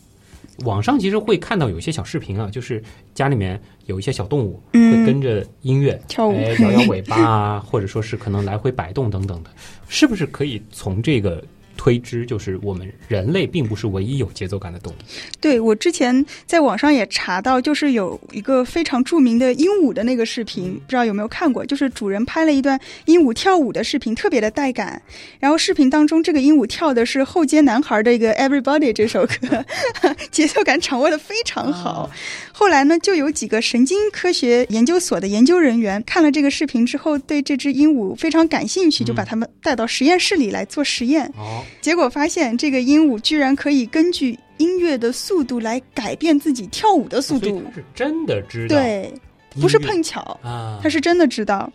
[0.64, 2.82] 网上其实会看到有一些小视频啊，就是
[3.14, 4.90] 家里面有一些小动物嗯。
[4.92, 6.36] 会跟着音乐跳舞。
[6.36, 9.50] 哎，摇摇尾巴啊， 或者说是可能来回摆动等等的，
[9.88, 11.42] 是不是可以从这个
[11.80, 14.96] 推知，就是我们人类并不是唯一有节奏感的动物？
[15.40, 21.64] 对我之前在网上也查到，就是有一个非常著名的鹦鹉的那个视频，不知道有没有看过？
[21.64, 25.00] 就是主人拍了一段鹦鹉跳舞的视频，特别的带感。
[25.38, 29.64] 然后视频当中，这个鹦鹉跳的是后街男孩的一个《Everybody》这首歌，
[30.30, 32.10] 节奏感掌握的非常好。
[32.52, 41.24] 后来呢，就有几个神经科学研究所的研究人员看了这个视频之后，对这只鹦鹉非常感兴趣，就把它们带到实验室里来做实验。
[41.38, 47.62] 哦，结果发现，这个鹦鹉居然可以根据音乐的速度来改变自己跳舞的速度。
[47.74, 49.12] 是真的知道，对，
[49.61, 51.72] 不是碰巧，啊，他是真的知道。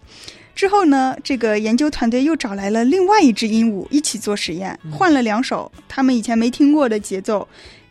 [0.54, 7.46] 之后呢，这个研究团队又找来了另外一只鹦鹉一起做实验，嗯换了两首他们以前没听过的节奏，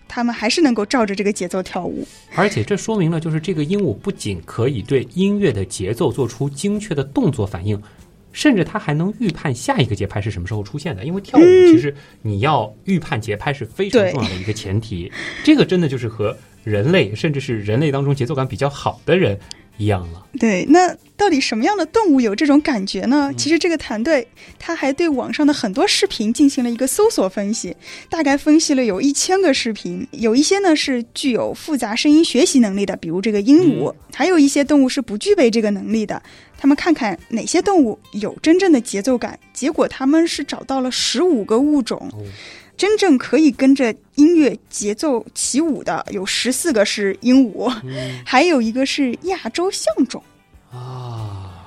[0.08, 2.06] 他们还是能够照着这个节奏跳舞。
[2.34, 7.78] 而且这说明了，就是这个鹦鹉不仅可以对音乐的节奏做出精确的动作反应，
[8.34, 11.04] 甚至他还能预判下一个节拍是什么时候出现的。
[11.04, 15.10] 因为跳舞其实你要预判节拍是非常重要的一个前提，
[15.42, 19.38] 这个真的就是和人类，甚至是人类当中节奏感比较好的人
[19.76, 20.26] 一样了。
[20.38, 23.28] 对，那到底什么样的动物有这种感觉呢？
[23.30, 24.26] 嗯其实这个团队
[24.58, 27.76] 他还对网上的很多视频进行了一个搜索分析，
[28.08, 36.20] 大概分析了有一千个视频，有一些呢是具有复杂声音学习能力的，比如这个鹦鹉，嗯还有一些动物是不具备这个能力的。
[36.56, 42.10] 他们看看哪些动物有真正的节奏感，结果他们是找到了十五个物种。
[42.12, 42.24] 哦
[42.76, 50.22] 真正可以跟着音乐节奏起舞的有十四个是鹦鹉，嗯还有一个是亚洲象种。
[50.70, 51.64] 啊，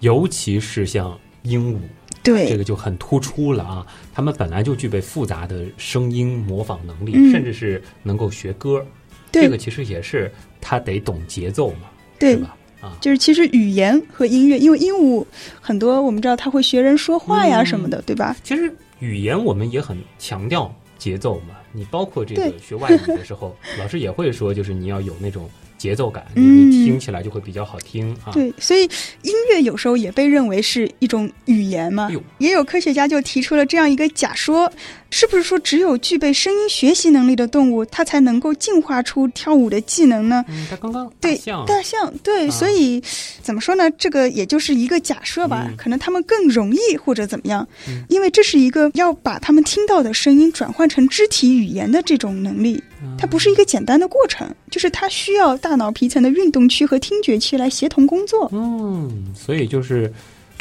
[0.00, 1.78] 尤其是像鹦鹉，
[2.22, 3.86] 对，这个就很突出了啊！
[4.12, 8.84] 他们本来就具备复杂的声音模仿能力，嗯甚至是能够学歌。
[9.30, 11.88] 对这个其实也是他得懂节奏嘛，
[12.18, 12.54] 对吧？
[12.82, 15.24] 啊，就是其实语言和音乐，因为鹦鹉
[15.60, 18.36] 很多我们知道它会学人说话呀嗯什么的，对吧？
[18.44, 18.70] 其实
[19.02, 21.56] 语言我们也很强调节奏嘛。
[21.72, 28.30] 你包括这个学外语的时候， 老师也会说，就是你要有那种节奏感，你听起来就会比较好听啊。
[28.32, 28.82] 对，所以
[29.22, 32.08] 音乐有时候也被认为是一种语言嘛。
[32.38, 34.70] 也有科学家就提出了这样一个假说：
[35.12, 40.42] 是不是说只有具备声音学习能力的动物，它才能够进化出跳舞的技能呢？
[40.48, 43.00] 嗯，它刚刚大对象，大象对，啊所以
[43.42, 43.88] 怎么说呢？
[43.92, 58.48] 这个也就是一个假设吧，嗯可能他们更容易或者怎么样，嗯因为这是一个要把他们听到的声音转换成肢体语言的这种能力，嗯它不是一个简单的过程，就是它需要大脑皮层的运动区和听觉区来协同工作。
[58.52, 60.10] 嗯，所以就是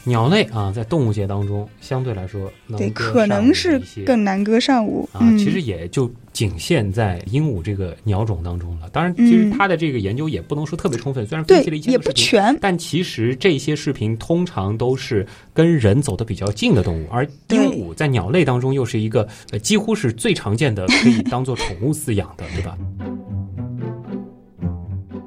[0.04, 5.08] 鸟类啊，在动物界当中相对来说能对，可能是更难歌善舞。
[5.14, 8.90] 啊，嗯，其实也就仅限在鹦鹉这个鸟种当中了。
[8.90, 12.06] 当然，其实嗯它的这个研究也不能说特别充分，虽然分对析了一些视频。
[12.06, 12.58] 不全。
[12.60, 22.78] 但其实这些视频通常都是跟人走得比较近的动物，而鹦鹉在鸟类当中又是一个呃几乎是最常见的，可以当做宠物饲养的，对吧？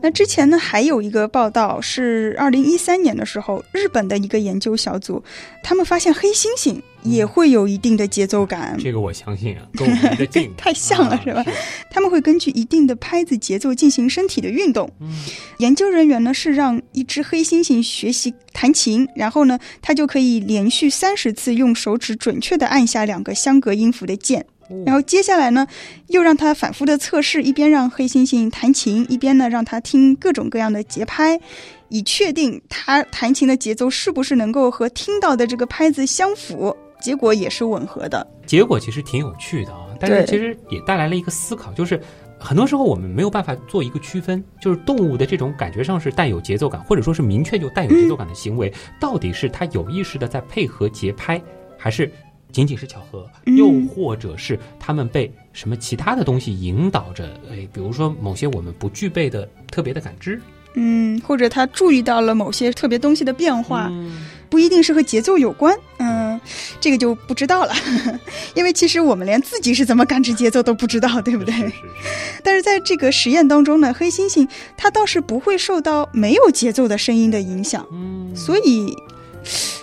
[0.05, 5.25] 那之前呢，还有一个报道是二零一三年的时候，日本的一个研究小组，
[5.63, 8.77] 他们发现黑猩猩也会有一定的节奏感。
[8.79, 11.43] 这个我相信啊，跟我们离得 近，太像了啊是吧？
[11.91, 14.91] 他们会根据一定的拍子节奏进行身体的运动。
[15.01, 15.09] 嗯
[15.57, 24.45] 研究人员呢是让一只黑猩猩学习弹琴，然后呢，它就可以连续三十次用手指准确地按下两个相隔音符的键。
[24.85, 25.67] 然后接下来呢，
[26.09, 31.39] 又让他反复的测试，一边让黑猩猩弹琴，一边呢让他听各种各样的节拍，
[31.89, 36.77] 以确定他弹琴的节奏是不是能够和听到的这个拍子相符。
[37.01, 38.27] 结果也是吻合的。
[38.47, 42.01] 结果其实挺有趣的啊，但是其实也带来了一个思考，就是
[42.39, 51.39] 很多时候我们没有办法做一个区分，就是动物的这种感觉上是带有节奏感，或者说是明确就带有节奏感的行为，到底是它有意识的在配合节拍，
[51.77, 52.11] 还是
[52.55, 57.25] 仅仅是巧合，嗯又或者是他们被什么其他的东西引导着？
[57.51, 60.41] 哎，比如说某些我们不具备的特别的感知，
[60.75, 65.77] 嗯，或者他注意到了某些特别东西的变化，嗯不一定是和节奏有关。
[65.99, 66.41] 嗯，
[66.81, 67.75] 这个就不知道了，
[68.55, 71.53] 因为其实我们连自己是怎么感知节奏都不知道，对不对？
[71.53, 71.73] 是是是
[72.45, 78.97] 但是在这个实验当中呢，黑猩猩它倒是不会受到没有节奏的声音的影响，嗯，所以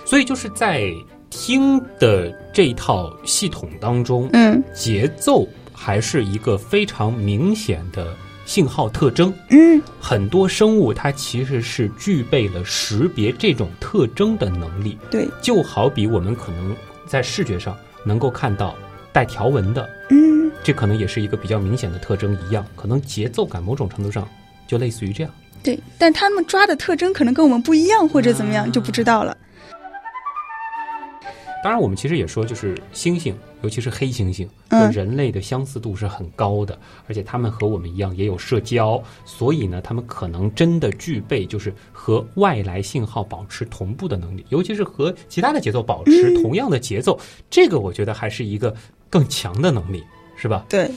[0.05, 0.93] 所以就是在
[1.31, 8.13] 听的这套系统当中，嗯，节奏还是一个非常明显的
[8.45, 9.33] 信号特征。
[9.49, 16.75] 嗯，很多生物它其实是具备了识别这种特征的能力，对，就好比我们可能
[17.07, 17.75] 在视觉上
[18.05, 18.75] 能够看到
[19.13, 24.27] 带条纹的，嗯，这可能也是一个比较明显的特征一样，可能节奏感某种程度上
[24.67, 25.31] 就类似于这样。
[25.63, 29.37] 对，但他们抓的特征可能跟我们不一样，或者怎么样、啊就不知道了。
[31.63, 48.75] 当然，我们其实也说，就是猩猩，尤其是黑猩猩，嗯和人类的相似度是很高的，而且它们和我们一样也有社交，所以呢，它们可能真的具备就是和外来信号保持同步的能力，尤其是和其他的节奏保持同样的节奏，这个我觉得还是一个
[49.07, 50.03] 更强的能力，
[50.35, 50.65] 是吧？
[50.67, 50.89] 对，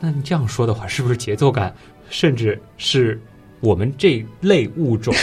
[0.00, 1.74] 那你这样说的话，是不是节奏感，
[2.10, 3.18] 甚至是
[3.60, 5.14] 我们这类物种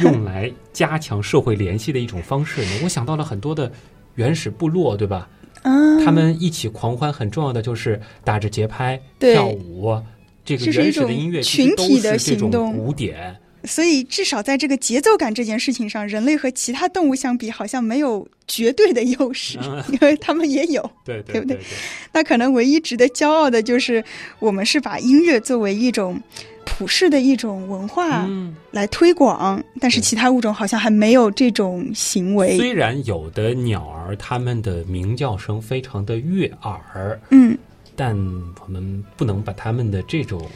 [0.00, 2.70] 用来加强社会联系的一种方式呢？
[2.82, 3.70] 我想到了很多的
[4.16, 5.28] 原始部落，对吧？
[5.62, 5.72] 啊，
[6.04, 9.98] 他们一起狂欢，很重要的就是打着节拍跳舞。
[10.44, 20.88] 这个原始的种音乐群体的这种行动鼓点，所以至少在这个节奏感这件事情上，人类和其他动物相比，好像没有绝对的优势，嗯 因为他们也有。
[21.04, 21.64] 对对不对对对，
[22.12, 24.04] 那可能唯一值得骄傲的就是，
[24.38, 26.22] 我们是把音乐作为一种
[26.66, 28.54] 普世的一种文化嗯。
[28.72, 32.58] 来推广，但是其他物种好像还没有这种行为。
[32.58, 37.56] 虽然有的鸟儿它们的鸣叫声非常的悦耳，嗯，
[37.94, 38.14] 但
[38.60, 40.46] 我们不能把它们的这种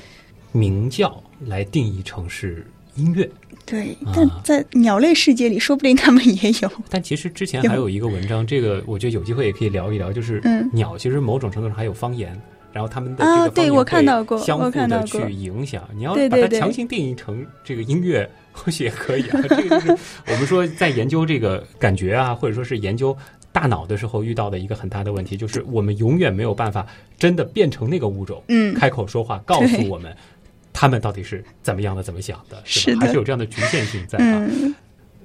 [0.52, 3.26] 鸣叫来定义成是音乐。
[3.64, 4.12] 对啊。
[4.14, 6.70] 但在鸟类世界里，说不定它们也有。
[6.90, 12.38] 但其实之前还有一个文章，这个我觉得有机会也可以聊一聊，就是嗯鸟其实某种程度上还有方言。
[12.73, 15.83] 然后他们的啊这个方言对我看会到过相互的去影响。
[15.95, 19.41] 你要把它强行定义成这个音乐，或许也可以啊。
[19.49, 19.97] 这个就是
[20.27, 23.16] 我们说在研究这个感觉啊，或者说是研究
[23.53, 26.87] 大脑的时候遇到的一个很大的问题，就是我们永远没有办法
[27.18, 30.16] 真的变成那个物种，嗯，开口说话告诉我们
[30.73, 33.01] 他们到底是怎么样的、怎么想的，是的吧？
[33.01, 34.18] 还是有这样的局限性在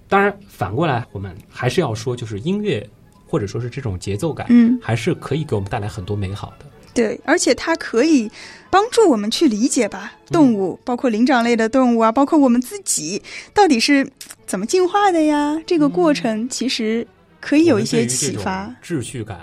[0.07, 2.87] 当然，反过来我们还是要说，就是音乐
[3.27, 6.65] 或者说是这种节奏感，嗯，还是可以给我们带来很多美好的。
[6.95, 8.31] 对，而且它可以
[8.71, 13.21] 帮助我们去理解吧，动物，包括灵长类的动物啊，包括我们自己，
[13.53, 14.09] 到底是
[14.47, 15.61] 怎么进化的呀？
[15.67, 17.05] 这个过程其实
[17.39, 19.37] 可以有一些启发秩序感，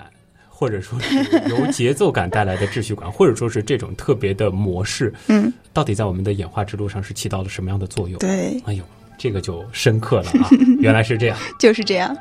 [0.49, 8.19] 或者说是由节奏感带来的秩序感， 或者说是这种特别的模式，嗯，到底在我们的演化之路上是起到了什么样的作用？
[8.19, 8.83] 对，哎呦，
[9.17, 10.49] 这个就深刻了啊！
[10.79, 11.37] 原来是这样。
[11.59, 12.15] 就是这样。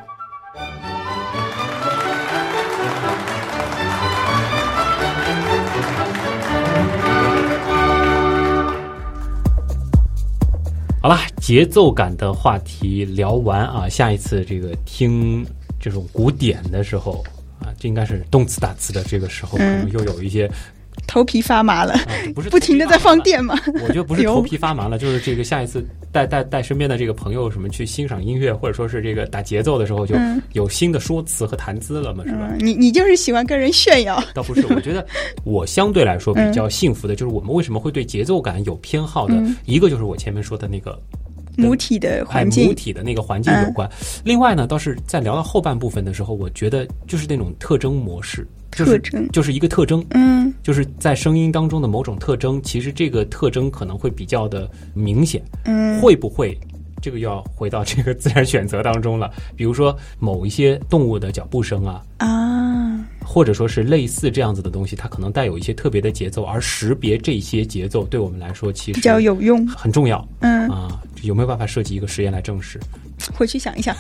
[11.02, 15.44] 好了，节奏感的话题聊完啊，下一次这个听
[15.80, 17.24] 这种古典的时候
[17.58, 19.80] 啊，这应该是动词打词的这个时候，可嗯。
[19.80, 20.48] 能又有一些
[21.06, 23.58] 头皮发麻了，啊，不是不停的在放电吗。
[23.82, 32.48] 我觉得不是 头皮发麻了，就是这个下一次带带带身边的这个朋友什么去欣赏音乐，或者说是这个打节奏的时候，就嗯有新的说辞和谈资了嘛，是吧？
[32.50, 34.22] 嗯，你你就是喜欢跟人炫耀。
[34.34, 35.06] 倒不是，我觉得
[35.44, 40.98] 我相对来说比较幸福的，就是我们为什么会对节奏感有偏好的，嗯一个就是我前面说的那个
[41.56, 43.88] 母体的环境母，体的那个环境有关。
[44.24, 56.58] 另外呢，倒是在聊到后半部分的时候，我觉得就是那种特征模式，就是特征就是一个特征，嗯就是在声音当中的某种特征，其实这个特征可能会比较的明显，嗯，会不会？
[57.00, 59.28] 这个又要回到这个自然选择当中了。
[59.56, 69.66] 比如说某一些动物的脚步声啊，啊，或者说是类似这样子的东西，它可能带有一些特别的节奏，而识别这些节奏对我们来说其实比较有用。
[69.66, 71.00] 很重要嗯，啊。
[71.22, 72.80] 有没有办法设计一个实验来证实？
[73.34, 73.94] 回去想一想。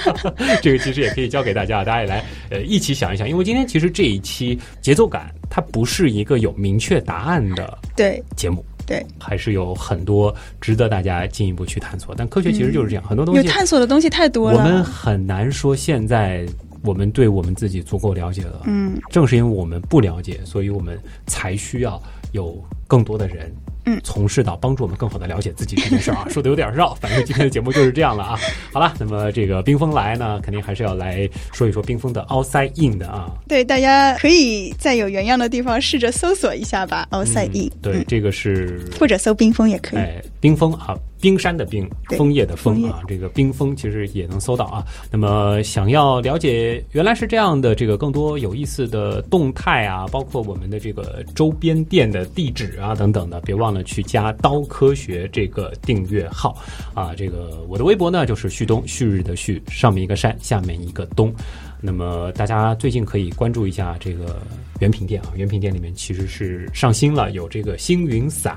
[0.62, 3.28] 这个其实也可以教给大家，大家也来呃一起想一想。
[3.28, 12.14] 因为今天其实这一期节奏感它不是一个有明确答案的对节目，对，还是有很多值得大家进一步去探索。
[12.16, 14.84] 但科学其实就是这样，很多东西有西探索的东西太多了我们。
[14.84, 16.46] 很难说现在
[16.82, 18.62] 我们对我们自己足够了解了。
[18.64, 22.00] 嗯，正是因为我们不了解，所以我们才需要
[22.32, 23.50] 有更多的人，
[23.86, 26.26] 嗯从事到帮助我们更好的了解自己这件事儿啊。
[26.32, 28.38] 说的有点绕，反正今天的节目就是这样了啊。
[28.72, 33.30] 好了，那么这个冰封来呢，肯定还是要来说一说冰封的 outside in 的啊。
[33.48, 40.00] 对，大家可以在有原样的地方试着搜索一下吧，outside 嗯 in，对，嗯这个是或者搜冰封也可以。
[40.00, 44.84] 哎，冰封啊，冰山的冰，枫叶的枫啊，这个冰封其实也能搜到啊。
[45.10, 56.54] 那么想要了解原来是这样的这个更多有意思的动态啊，包括我们的这个周边店的地址啊等等的，别忘了去加刀科学这个订阅号
[56.92, 57.14] 啊。
[57.16, 61.34] 这个我的微博呢就是旭东，旭日的旭，上面一个山，下面一个东。
[61.80, 64.42] 那么大家最近可以关注一下这个
[64.80, 68.56] 原品店啊，原品店里面其实是上新了，有这个星云伞，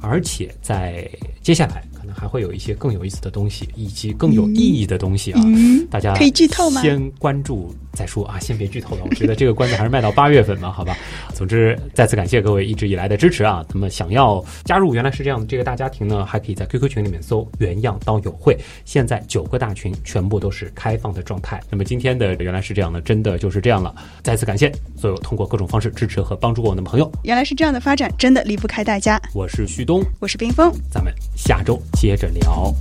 [0.00, 1.08] 而且在
[1.42, 5.40] 接下来可能还会有一些更有意思的东西，以及更有意义的东西啊。
[5.44, 9.02] 嗯，大家可以剧透吗先关注再说啊，先别剧透了。
[9.08, 10.96] 我觉得这个关子还是卖到八月份吧，好吧。
[11.34, 13.64] 总之，再次感谢各位一直以来的支持啊。
[13.72, 21.60] 那么想要加入原来是这样的这个大家庭呢，还可以在 QQ 群里面搜“原样刀友会”，现在九个大群全部都是开放的状态。
[21.70, 23.94] 那么今天的原来是这样的，真的就是这样了。
[24.22, 27.10] 再次感谢所有通过各种方式支持和帮助过我们的朋友。
[27.24, 29.20] 原来是这样的发展，真的离不开大家。
[29.34, 30.72] 我是旭东，我是冰峰。
[30.88, 32.72] 咱们下周接着聊。